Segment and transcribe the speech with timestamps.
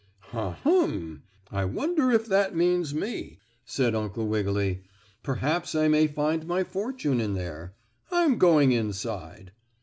[0.33, 1.21] "Ha, hum!
[1.51, 4.81] I wonder if that means me?" said Uncle Wiggily.
[5.21, 7.75] "Perhaps I may find my fortune in there.
[8.11, 9.51] I'm going inside."